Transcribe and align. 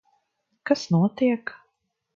Kas 0.69 0.87
notiek? 0.95 1.57